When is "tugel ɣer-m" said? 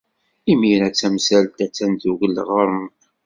2.01-2.83